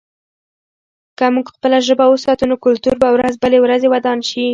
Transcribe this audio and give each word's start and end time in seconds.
که 1.17 1.25
موږ 1.35 1.45
خپله 1.55 1.77
ژبه 1.87 2.05
وساتو، 2.09 2.43
نو 2.49 2.55
کلتور 2.65 2.95
به 3.01 3.09
ورځ 3.15 3.33
بلې 3.43 3.59
ورځې 3.61 3.87
ودان 3.93 4.19
شي. 4.29 4.45